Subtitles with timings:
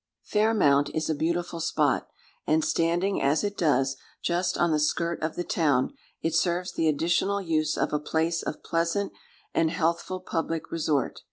[0.23, 2.07] Fair Mount is a beautiful spot;
[2.47, 5.93] and standing, as it does, just on the skirt of the town,
[6.23, 9.13] it serves the additional use of a place of pleasant
[9.53, 11.19] and healthful public resort.